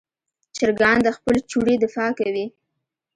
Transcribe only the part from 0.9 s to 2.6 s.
د خپل چوڼې دفاع کوي.